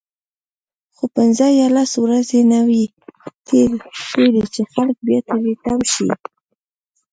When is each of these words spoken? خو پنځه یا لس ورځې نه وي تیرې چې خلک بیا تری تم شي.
خو 0.95 1.05
پنځه 1.15 1.45
یا 1.59 1.67
لس 1.75 1.91
ورځې 2.03 2.39
نه 2.51 2.59
وي 2.67 2.83
تیرې 3.47 4.43
چې 4.53 4.61
خلک 4.73 4.97
بیا 5.07 5.19
تری 5.29 5.53
تم 5.63 5.79
شي. 5.93 6.07